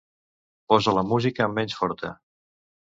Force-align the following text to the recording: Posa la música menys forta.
Posa 0.73 0.95
la 1.01 1.05
música 1.11 1.51
menys 1.59 1.81
forta. 1.85 2.15